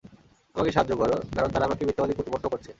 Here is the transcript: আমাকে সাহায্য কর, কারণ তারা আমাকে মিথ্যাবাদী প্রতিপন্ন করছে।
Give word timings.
আমাকে 0.55 0.71
সাহায্য 0.71 0.93
কর, 0.95 1.11
কারণ 1.35 1.49
তারা 1.53 1.65
আমাকে 1.65 1.83
মিথ্যাবাদী 1.85 2.13
প্রতিপন্ন 2.17 2.45
করছে। 2.49 2.69